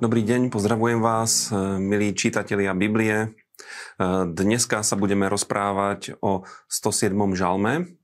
Dobrý 0.00 0.24
deň, 0.24 0.48
pozdravujem 0.48 1.04
vás, 1.04 1.52
e, 1.52 1.76
milí 1.76 2.16
čitatelia 2.16 2.72
Biblie. 2.72 3.16
E, 3.20 3.28
dneska 4.32 4.80
sa 4.80 4.96
budeme 4.96 5.28
rozprávať 5.28 6.16
o 6.24 6.48
107. 6.72 7.36
žalme, 7.36 8.00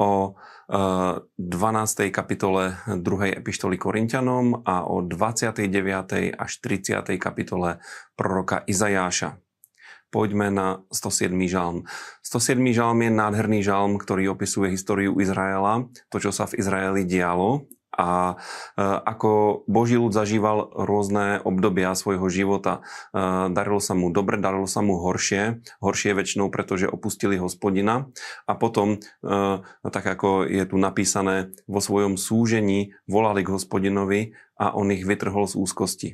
o 0.00 0.32
12. 0.72 1.28
E, 1.36 2.08
kapitole 2.08 2.80
2. 2.88 3.36
epištoly 3.36 3.76
Korintianom 3.76 4.64
a 4.64 4.88
o 4.88 5.04
29. 5.04 6.32
až 6.32 6.52
30. 6.64 7.20
kapitole 7.20 7.84
proroka 8.16 8.64
Izajáša. 8.64 9.36
Poďme 10.08 10.48
na 10.48 10.88
107. 10.88 11.36
žalm. 11.52 11.84
107. 12.24 12.64
žalm 12.72 12.96
je 13.04 13.12
nádherný 13.12 13.60
žalm, 13.60 14.00
ktorý 14.00 14.32
opisuje 14.32 14.72
históriu 14.72 15.12
Izraela, 15.20 15.84
to, 16.08 16.16
čo 16.16 16.32
sa 16.32 16.48
v 16.48 16.64
Izraeli 16.64 17.04
dialo 17.04 17.68
a 17.96 18.36
e, 18.76 18.82
ako 18.84 19.64
Boží 19.64 19.96
ľud 19.96 20.12
zažíval 20.12 20.70
rôzne 20.76 21.40
obdobia 21.42 21.96
svojho 21.96 22.28
života. 22.28 22.84
E, 23.10 23.50
darilo 23.50 23.80
sa 23.80 23.96
mu 23.96 24.12
dobre, 24.12 24.36
darilo 24.36 24.68
sa 24.68 24.84
mu 24.84 25.00
horšie. 25.00 25.64
Horšie 25.80 26.12
väčšinou, 26.12 26.52
pretože 26.52 26.86
opustili 26.86 27.40
hospodina. 27.40 28.12
A 28.44 28.52
potom, 28.54 29.00
e, 29.24 29.64
tak 29.88 30.04
ako 30.04 30.44
je 30.44 30.64
tu 30.68 30.76
napísané, 30.76 31.56
vo 31.64 31.80
svojom 31.80 32.20
súžení 32.20 32.92
volali 33.08 33.42
k 33.42 33.52
hospodinovi 33.56 34.36
a 34.60 34.76
on 34.76 34.92
ich 34.92 35.08
vytrhol 35.08 35.48
z 35.48 35.56
úzkosti. 35.56 36.10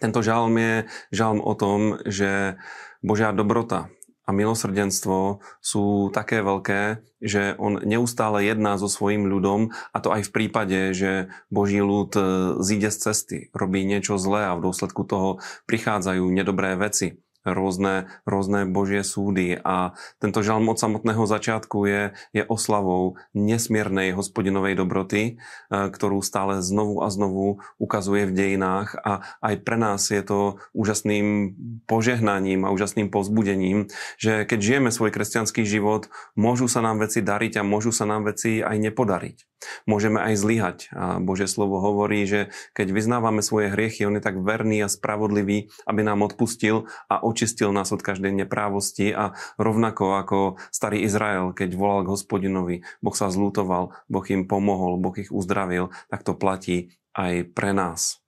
Tento 0.00 0.22
žalm 0.24 0.54
je 0.56 0.74
žalm 1.12 1.38
o 1.42 1.52
tom, 1.54 2.00
že 2.08 2.56
Božia 3.04 3.36
dobrota, 3.36 3.92
a 4.26 4.30
milosrdenstvo 4.30 5.40
sú 5.60 6.12
také 6.12 6.44
veľké, 6.44 7.02
že 7.20 7.54
on 7.56 7.80
neustále 7.82 8.46
jedná 8.46 8.76
so 8.76 8.86
svojím 8.86 9.26
ľudom 9.26 9.72
a 9.92 9.98
to 9.98 10.12
aj 10.12 10.28
v 10.28 10.34
prípade, 10.34 10.78
že 10.92 11.32
Boží 11.48 11.80
ľud 11.82 12.12
e, 12.14 12.22
zíde 12.62 12.92
z 12.92 12.98
cesty, 13.10 13.38
robí 13.56 13.82
niečo 13.82 14.20
zlé 14.20 14.50
a 14.50 14.56
v 14.56 14.70
dôsledku 14.70 15.02
toho 15.08 15.42
prichádzajú 15.66 16.24
nedobré 16.30 16.76
veci 16.76 17.20
rôzne, 17.44 18.08
rôzne 18.28 18.68
Božie 18.68 19.00
súdy 19.00 19.56
a 19.56 19.96
tento 20.20 20.44
žalm 20.44 20.68
od 20.68 20.78
samotného 20.78 21.24
začiatku 21.24 21.78
je, 21.88 22.02
je 22.36 22.42
oslavou 22.44 23.16
nesmiernej 23.32 24.12
hospodinovej 24.12 24.76
dobroty, 24.76 25.22
e, 25.22 25.32
ktorú 25.70 26.20
stále 26.20 26.60
znovu 26.60 27.00
a 27.00 27.08
znovu 27.08 27.64
ukazuje 27.80 28.28
v 28.28 28.36
dejinách 28.36 28.96
a 29.00 29.24
aj 29.40 29.54
pre 29.64 29.76
nás 29.80 30.12
je 30.12 30.20
to 30.20 30.60
úžasným 30.76 31.56
požehnaním 31.88 32.68
a 32.68 32.72
úžasným 32.72 33.08
pozbudením, 33.08 33.88
že 34.20 34.44
keď 34.44 34.58
žijeme 34.60 34.90
svoj 34.92 35.10
kresťanský 35.10 35.64
život, 35.64 36.12
môžu 36.36 36.68
sa 36.68 36.84
nám 36.84 37.00
veci 37.02 37.24
dariť 37.24 37.60
a 37.60 37.66
môžu 37.66 37.90
sa 37.90 38.04
nám 38.04 38.28
veci 38.28 38.60
aj 38.60 38.76
nepodariť. 38.78 39.49
Môžeme 39.84 40.20
aj 40.20 40.34
zlyhať. 40.36 40.78
A 40.92 41.18
Bože 41.20 41.48
slovo 41.48 41.80
hovorí, 41.80 42.24
že 42.24 42.52
keď 42.72 42.92
vyznávame 42.92 43.44
svoje 43.44 43.72
hriechy, 43.72 44.08
On 44.08 44.16
je 44.16 44.24
tak 44.24 44.40
verný 44.40 44.84
a 44.84 44.92
spravodlivý, 44.92 45.72
aby 45.84 46.00
nám 46.00 46.24
odpustil 46.24 46.88
a 47.08 47.20
očistil 47.20 47.72
nás 47.72 47.92
od 47.92 48.00
každej 48.00 48.32
neprávosti 48.32 49.12
a 49.12 49.36
rovnako 49.60 50.04
ako 50.20 50.38
starý 50.72 51.04
Izrael, 51.04 51.52
keď 51.52 51.76
volal 51.76 52.06
k 52.06 52.12
hospodinovi, 52.12 52.76
Boh 53.04 53.16
sa 53.16 53.28
zlútoval, 53.28 53.92
Boh 54.08 54.26
im 54.32 54.48
pomohol, 54.48 54.96
Boh 55.00 55.14
ich 55.16 55.32
uzdravil, 55.32 55.92
tak 56.08 56.24
to 56.24 56.32
platí 56.36 56.96
aj 57.12 57.52
pre 57.52 57.74
nás. 57.74 58.20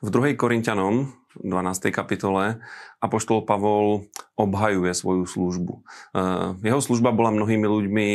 V 0.00 0.08
2. 0.08 0.40
Korintianom 0.40 1.12
12. 1.38 1.94
kapitole 1.94 2.58
Apoštol 2.98 3.46
Pavol 3.46 4.10
obhajuje 4.34 4.92
svoju 4.96 5.24
službu. 5.28 5.74
Eh, 6.16 6.56
jeho 6.64 6.80
služba 6.82 7.14
bola 7.14 7.30
mnohými 7.30 7.66
ľuďmi 7.68 8.08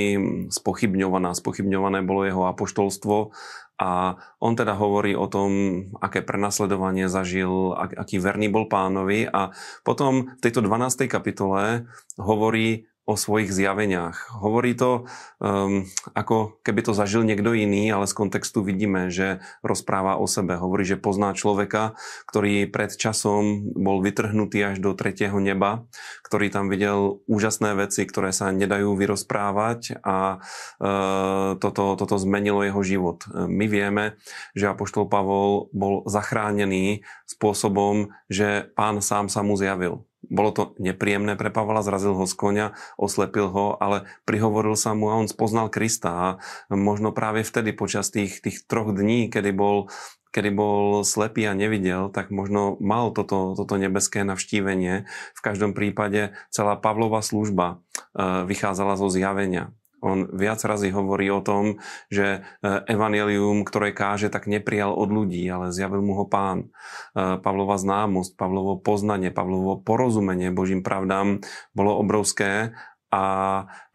spochybňovaná, 0.52 1.32
spochybňované 1.38 2.04
bolo 2.04 2.28
jeho 2.28 2.44
apoštolstvo 2.50 3.32
a 3.76 4.16
on 4.40 4.54
teda 4.56 4.76
hovorí 4.76 5.20
o 5.20 5.28
tom, 5.28 5.52
aké 6.00 6.24
prenasledovanie 6.24 7.12
zažil, 7.12 7.76
aký 7.76 8.24
verný 8.24 8.48
bol 8.48 8.72
pánovi 8.72 9.28
a 9.28 9.52
potom 9.84 10.32
v 10.32 10.40
tejto 10.40 10.64
12. 10.64 11.12
kapitole 11.12 11.84
hovorí 12.16 12.88
o 13.06 13.14
svojich 13.14 13.54
zjaveniach. 13.54 14.42
Hovorí 14.42 14.74
to, 14.74 15.06
um, 15.38 15.86
ako 16.18 16.58
keby 16.66 16.82
to 16.82 16.98
zažil 16.98 17.22
niekto 17.22 17.54
iný, 17.54 17.94
ale 17.94 18.10
z 18.10 18.18
kontextu 18.18 18.66
vidíme, 18.66 19.14
že 19.14 19.46
rozpráva 19.62 20.18
o 20.18 20.26
sebe. 20.26 20.58
Hovorí, 20.58 20.90
že 20.90 20.98
pozná 20.98 21.38
človeka, 21.38 21.94
ktorý 22.26 22.66
pred 22.66 22.98
časom 22.98 23.70
bol 23.78 24.02
vytrhnutý 24.02 24.74
až 24.74 24.82
do 24.82 24.98
tretieho 24.98 25.38
neba, 25.38 25.86
ktorý 26.26 26.50
tam 26.50 26.66
videl 26.66 27.22
úžasné 27.30 27.78
veci, 27.78 28.10
ktoré 28.10 28.34
sa 28.34 28.50
nedajú 28.50 28.98
vyrozprávať 28.98 30.02
a 30.02 30.42
uh, 30.82 31.62
toto, 31.62 31.94
toto 31.94 32.16
zmenilo 32.18 32.66
jeho 32.66 32.82
život. 32.82 33.30
My 33.30 33.70
vieme, 33.70 34.18
že 34.58 34.74
Apoštol 34.74 35.06
Pavol 35.06 35.70
bol 35.78 36.02
zachránený 36.10 37.06
spôsobom, 37.30 38.10
že 38.34 38.66
pán 38.74 38.98
sám 39.06 39.30
sa 39.30 39.46
mu 39.46 39.54
zjavil 39.54 40.02
bolo 40.30 40.50
to 40.52 40.64
nepríjemné 40.82 41.36
pre 41.36 41.50
Pavla, 41.50 41.86
zrazil 41.86 42.14
ho 42.18 42.26
z 42.26 42.36
konia, 42.36 42.68
oslepil 42.96 43.50
ho, 43.50 43.78
ale 43.80 44.10
prihovoril 44.28 44.78
sa 44.78 44.98
mu 44.98 45.10
a 45.10 45.20
on 45.20 45.30
spoznal 45.30 45.70
Krista 45.70 46.12
a 46.12 46.28
možno 46.74 47.16
práve 47.16 47.46
vtedy 47.46 47.72
počas 47.74 48.10
tých, 48.14 48.42
tých 48.42 48.66
troch 48.66 48.94
dní, 48.94 49.30
kedy 49.30 49.52
bol 49.56 49.88
kedy 50.36 50.52
bol 50.52 51.08
slepý 51.08 51.48
a 51.48 51.56
nevidel, 51.56 52.12
tak 52.12 52.28
možno 52.28 52.76
mal 52.84 53.16
toto, 53.16 53.56
toto 53.56 53.80
nebeské 53.80 54.28
navštívenie. 54.28 55.08
V 55.32 55.40
každom 55.40 55.72
prípade 55.72 56.36
celá 56.52 56.76
Pavlova 56.76 57.24
služba 57.24 57.80
e, 58.12 58.44
vychádzala 58.44 59.00
zo 59.00 59.08
zjavenia. 59.08 59.72
On 60.06 60.30
viac 60.30 60.62
razy 60.62 60.94
hovorí 60.94 61.34
o 61.34 61.42
tom, 61.42 61.82
že 62.14 62.46
e, 62.62 62.70
evanelium, 62.86 63.66
ktoré 63.66 63.90
káže, 63.90 64.30
tak 64.30 64.46
neprijal 64.46 64.94
od 64.94 65.10
ľudí, 65.10 65.42
ale 65.50 65.74
zjavil 65.74 66.06
mu 66.06 66.14
ho 66.22 66.30
pán. 66.30 66.70
E, 67.18 67.42
Pavlova 67.42 67.82
známosť, 67.82 68.38
Pavlovo 68.38 68.78
poznanie, 68.78 69.34
Pavlovo 69.34 69.82
porozumenie 69.82 70.54
Božím 70.54 70.86
pravdám 70.86 71.42
bolo 71.74 71.98
obrovské 71.98 72.78
a 73.10 73.24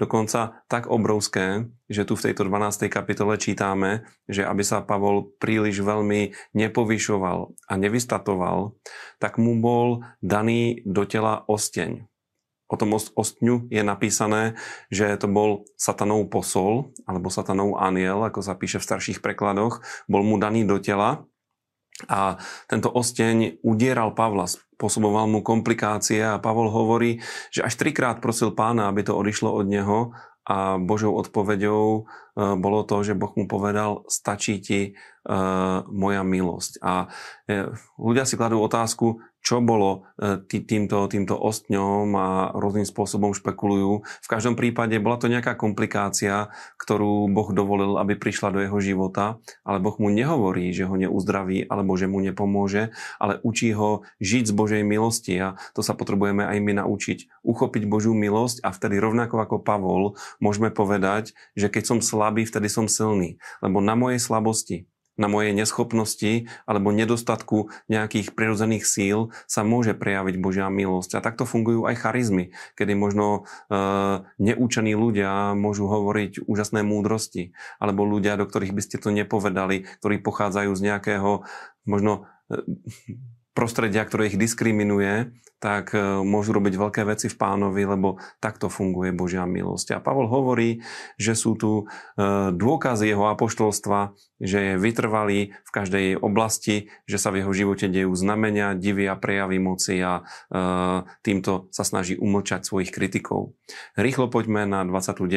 dokonca 0.03 0.67
tak 0.67 0.91
obrovské, 0.91 1.71
že 1.87 2.03
tu 2.03 2.19
v 2.19 2.31
tejto 2.31 2.43
12. 2.51 2.91
kapitole 2.91 3.39
čítame, 3.39 4.03
že 4.27 4.43
aby 4.43 4.67
sa 4.67 4.83
Pavol 4.83 5.31
príliš 5.39 5.79
veľmi 5.87 6.35
nepovyšoval 6.59 7.39
a 7.71 7.73
nevystatoval, 7.79 8.75
tak 9.23 9.39
mu 9.39 9.63
bol 9.63 10.03
daný 10.19 10.83
do 10.83 11.07
tela 11.07 11.47
osteň 11.47 12.10
o 12.71 12.75
tom 12.79 12.95
ostňu 12.95 13.67
je 13.67 13.83
napísané, 13.83 14.55
že 14.95 15.11
to 15.19 15.27
bol 15.27 15.67
satanov 15.75 16.31
posol, 16.31 16.95
alebo 17.03 17.27
satanov 17.27 17.83
aniel, 17.83 18.23
ako 18.23 18.47
sa 18.47 18.55
píše 18.55 18.79
v 18.79 18.87
starších 18.87 19.19
prekladoch, 19.19 19.83
bol 20.07 20.23
mu 20.23 20.39
daný 20.39 20.63
do 20.63 20.79
tela 20.79 21.27
a 22.07 22.41
tento 22.71 22.89
osteň 22.89 23.61
udieral 23.61 24.15
Pavla, 24.17 24.49
spôsoboval 24.49 25.29
mu 25.29 25.45
komplikácie 25.45 26.25
a 26.25 26.41
Pavol 26.41 26.73
hovorí, 26.73 27.21
že 27.53 27.61
až 27.61 27.77
trikrát 27.77 28.23
prosil 28.23 28.57
pána, 28.57 28.89
aby 28.89 29.05
to 29.05 29.13
odišlo 29.13 29.53
od 29.53 29.67
neho 29.69 29.99
a 30.49 30.81
Božou 30.81 31.13
odpoveďou 31.21 31.85
e, 31.93 32.01
bolo 32.57 32.81
to, 32.89 33.05
že 33.05 33.19
Boh 33.19 33.31
mu 33.37 33.45
povedal, 33.45 34.09
stačí 34.09 34.59
ti 34.59 34.81
uh, 35.29 35.85
moja 35.87 36.25
milosť. 36.25 36.81
A 36.81 37.07
uh, 37.07 37.71
ľudia 38.01 38.25
si 38.25 38.41
kladú 38.41 38.59
otázku, 38.65 39.21
čo 39.41 39.65
bolo 39.65 40.05
uh, 40.21 40.41
tý, 40.45 40.61
týmto, 40.61 41.09
týmto 41.09 41.37
ostňom 41.37 42.07
a 42.17 42.29
rôznym 42.53 42.85
spôsobom 42.85 43.33
špekulujú. 43.33 44.05
V 44.05 44.29
každom 44.29 44.55
prípade 44.55 44.97
bola 45.01 45.17
to 45.17 45.33
nejaká 45.33 45.57
komplikácia, 45.57 46.53
ktorú 46.77 47.29
Boh 47.33 47.49
dovolil, 47.57 47.97
aby 47.97 48.17
prišla 48.21 48.53
do 48.53 48.61
jeho 48.61 48.79
života, 48.79 49.41
ale 49.65 49.81
Boh 49.81 49.97
mu 49.97 50.13
nehovorí, 50.13 50.73
že 50.77 50.85
ho 50.85 50.95
neuzdraví 50.95 51.65
alebo 51.67 51.97
že 51.97 52.11
mu 52.11 52.21
nepomôže, 52.21 52.93
ale 53.17 53.41
učí 53.41 53.73
ho 53.73 54.05
žiť 54.21 54.45
z 54.51 54.53
Božej 54.53 54.83
milosti 54.85 55.35
a 55.41 55.57
to 55.73 55.81
sa 55.81 55.97
potrebujeme 55.97 56.45
aj 56.45 56.59
my 56.61 56.85
naučiť. 56.85 57.41
Uchopiť 57.41 57.89
Božiu 57.89 58.13
milosť 58.13 58.61
a 58.61 58.75
vtedy 58.75 59.01
rovnako 59.01 59.41
ako 59.41 59.57
Pavol 59.65 60.21
môžeme 60.43 60.69
povedať, 60.69 61.33
že 61.57 61.73
keď 61.73 61.97
som 61.97 61.99
slabý, 62.05 62.45
vtedy 62.45 62.69
som 62.69 62.91
silný. 62.91 63.41
Lebo 63.65 63.81
na 63.81 63.97
mojej 63.97 64.21
slabosti, 64.21 64.90
na 65.21 65.29
mojej 65.29 65.53
neschopnosti 65.53 66.49
alebo 66.65 66.97
nedostatku 66.97 67.69
nejakých 67.93 68.33
prirodzených 68.33 68.89
síl 68.89 69.19
sa 69.45 69.61
môže 69.61 69.93
prejaviť 69.93 70.41
Božia 70.41 70.73
milosť. 70.73 71.21
A 71.21 71.25
takto 71.25 71.45
fungujú 71.45 71.85
aj 71.85 72.01
charizmy, 72.01 72.57
kedy 72.81 72.97
možno 72.97 73.45
e, 73.69 73.77
neúčení 74.41 74.97
ľudia 74.97 75.53
môžu 75.53 75.85
hovoriť 75.87 76.49
úžasné 76.49 76.81
múdrosti, 76.81 77.53
alebo 77.77 78.09
ľudia, 78.09 78.41
do 78.41 78.49
ktorých 78.49 78.73
by 78.73 78.83
ste 78.83 78.97
to 78.97 79.13
nepovedali, 79.13 79.85
ktorí 80.01 80.25
pochádzajú 80.25 80.73
z 80.73 80.83
nejakého 80.89 81.45
možno 81.85 82.25
e, 82.49 82.59
prostredia, 83.53 84.07
ktoré 84.07 84.31
ich 84.31 84.39
diskriminuje, 84.39 85.35
tak 85.61 85.93
e, 85.93 86.01
môžu 86.25 86.57
robiť 86.57 86.75
veľké 86.81 87.03
veci 87.05 87.29
v 87.29 87.37
pánovi, 87.37 87.85
lebo 87.85 88.17
takto 88.41 88.73
funguje 88.73 89.13
Božia 89.13 89.45
milosť. 89.45 90.01
A 90.01 90.03
Pavol 90.03 90.25
hovorí, 90.27 90.81
že 91.21 91.37
sú 91.37 91.53
tu 91.55 91.85
e, 91.85 91.85
dôkazy 92.57 93.13
jeho 93.13 93.29
apoštolstva, 93.29 94.17
že 94.41 94.59
je 94.73 94.75
vytrvalý 94.81 95.53
v 95.53 95.71
každej 95.71 96.03
jej 96.03 96.17
oblasti, 96.17 96.77
že 97.05 97.21
sa 97.21 97.29
v 97.29 97.45
jeho 97.45 97.53
živote 97.53 97.93
dejú 97.93 98.17
znamenia, 98.17 98.73
divy 98.73 99.05
a 99.05 99.21
prejavy 99.21 99.61
moci 99.61 100.01
a 100.01 100.25
e, 100.49 100.63
týmto 101.21 101.69
sa 101.69 101.85
snaží 101.85 102.17
umlčať 102.17 102.65
svojich 102.65 102.89
kritikov. 102.89 103.53
Rýchlo 104.01 104.33
poďme 104.33 104.65
na 104.65 104.81
29. 104.89 105.29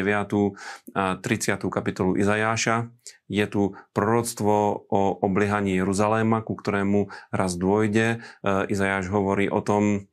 a 0.95 1.19
30. 1.19 1.67
kapitolu 1.67 2.15
Izajáša. 2.15 2.87
je 3.27 3.45
tu 3.49 3.75
proroctvo 3.91 4.87
o 4.87 5.01
obliehaní 5.19 5.75
Jeruzaléma, 5.79 6.45
ku 6.45 6.55
ktorému 6.55 7.11
raz 7.33 7.59
dôjde. 7.59 8.02
Izajáš 8.43 9.11
hovorí 9.11 9.47
o 9.47 9.59
tom, 9.63 10.07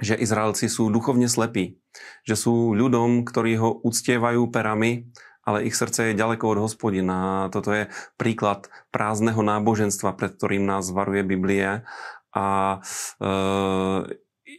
že 0.00 0.16
Izraelci 0.16 0.66
sú 0.66 0.88
duchovne 0.88 1.28
slepí, 1.28 1.76
že 2.24 2.34
sú 2.34 2.72
ľudom, 2.72 3.28
ktorí 3.28 3.60
ho 3.60 3.76
uctievajú 3.84 4.48
perami, 4.48 5.12
ale 5.44 5.68
ich 5.68 5.76
srdce 5.76 6.12
je 6.12 6.20
ďaleko 6.20 6.56
od 6.56 6.58
hospodina. 6.64 7.48
Toto 7.52 7.72
je 7.72 7.88
príklad 8.16 8.68
prázdneho 8.92 9.40
náboženstva, 9.40 10.16
pred 10.16 10.36
ktorým 10.36 10.64
nás 10.64 10.88
varuje 10.92 11.24
Biblia. 11.24 11.84
A 12.30 12.78
e, 13.18 13.28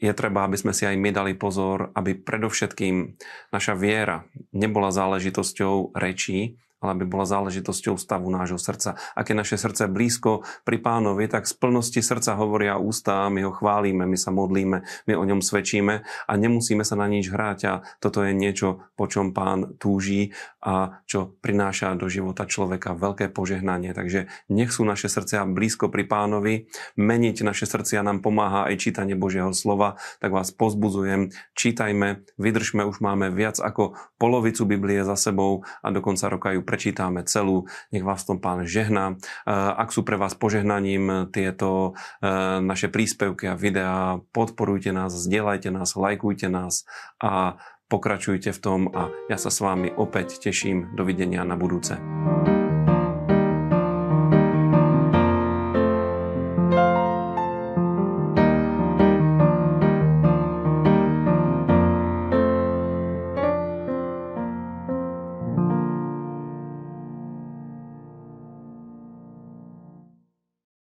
je 0.01 0.12
treba, 0.17 0.45
aby 0.45 0.57
sme 0.57 0.74
si 0.74 0.83
aj 0.83 0.97
my 0.97 1.09
dali 1.13 1.33
pozor, 1.38 1.94
aby 1.94 2.17
predovšetkým 2.17 3.17
naša 3.53 3.74
viera 3.77 4.25
nebola 4.51 4.89
záležitosťou 4.89 5.94
rečí, 5.94 6.57
ale 6.81 6.98
aby 6.98 7.06
bola 7.06 7.30
záležitosťou 7.30 7.95
stavu 7.95 8.28
nášho 8.33 8.57
srdca. 8.57 8.98
Ak 9.13 9.30
je 9.30 9.38
naše 9.38 9.56
srdce 9.56 9.86
blízko 9.86 10.42
pri 10.66 10.81
pánovi, 10.81 11.30
tak 11.30 11.45
z 11.45 11.54
plnosti 11.54 12.01
srdca 12.01 12.33
hovoria 12.36 12.81
ústa, 12.81 13.30
my 13.30 13.45
ho 13.45 13.54
chválime, 13.54 14.10
my 14.10 14.18
sa 14.18 14.33
modlíme, 14.33 14.81
my 14.81 15.13
o 15.13 15.24
ňom 15.24 15.45
svedčíme 15.45 16.01
a 16.01 16.31
nemusíme 16.33 16.81
sa 16.81 16.98
na 16.98 17.06
nič 17.06 17.30
hrať 17.30 17.60
a 17.69 17.74
toto 18.01 18.25
je 18.25 18.33
niečo, 18.33 18.81
po 18.98 19.06
čom 19.06 19.31
pán 19.31 19.78
túží 19.78 20.33
a 20.62 21.01
čo 21.06 21.38
prináša 21.42 21.94
do 21.94 22.10
života 22.10 22.50
človeka 22.50 22.98
veľké 22.98 23.30
požehnanie. 23.30 23.94
Takže 23.94 24.30
nech 24.50 24.74
sú 24.74 24.81
naše 24.81 25.06
srdcia 25.06 25.45
blízko 25.45 25.94
pri 25.94 26.10
pánovi, 26.10 26.66
meniť 26.98 27.45
naše 27.45 27.69
srdcia 27.69 28.01
nám 28.01 28.25
pomáha 28.25 28.66
aj 28.69 28.81
čítanie 28.81 29.13
Božieho 29.13 29.54
slova, 29.54 30.01
tak 30.18 30.34
vás 30.34 30.50
pozbudzujem, 30.50 31.34
čítajme, 31.54 32.25
vydržme, 32.42 32.86
už 32.86 33.01
máme 33.06 33.30
viac 33.30 33.62
ako 33.62 33.98
polovicu 34.18 34.66
Biblie 34.66 35.06
za 35.06 35.18
sebou 35.18 35.66
a 35.81 35.88
do 35.94 36.01
konca 36.01 36.30
roka 36.30 36.54
ju 36.54 36.62
prečítame 36.71 37.27
celú. 37.27 37.68
Nech 37.91 38.07
vás 38.07 38.23
v 38.23 38.27
tom 38.31 38.39
pán 38.39 38.63
žehná. 38.63 39.19
Ak 39.51 39.91
sú 39.91 40.07
pre 40.07 40.15
vás 40.15 40.31
požehnaním 40.39 41.27
tieto 41.35 42.00
e, 42.23 42.31
naše 42.63 42.88
príspevky 42.88 43.51
a 43.51 43.59
videá, 43.59 44.23
podporujte 44.31 44.95
nás, 44.95 45.12
zdieľajte 45.12 45.68
nás, 45.75 46.00
lajkujte 46.00 46.47
nás 46.47 46.88
a 47.19 47.59
pokračujte 47.91 48.56
v 48.56 48.59
tom 48.63 48.79
a 48.95 49.12
ja 49.27 49.35
sa 49.35 49.51
s 49.51 49.59
vami 49.59 49.91
opäť 49.91 50.39
teším. 50.39 50.95
Dovidenia 50.95 51.44
na 51.44 51.59
budúce. 51.59 52.00